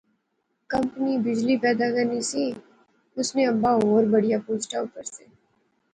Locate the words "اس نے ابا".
3.19-3.71